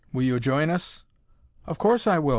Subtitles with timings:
[0.11, 1.03] Will you join us?"
[1.67, 2.29] "Of course I will!"